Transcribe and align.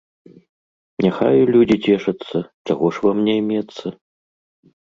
Няхай 1.05 1.37
людзі 1.55 1.77
цешацца, 1.85 2.37
чаго 2.71 2.85
ж 2.97 3.07
вам 3.07 3.17
няймецца! 3.29 3.85